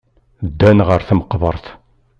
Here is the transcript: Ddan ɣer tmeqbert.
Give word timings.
Ddan 0.49 0.79
ɣer 0.87 1.01
tmeqbert. 1.07 1.65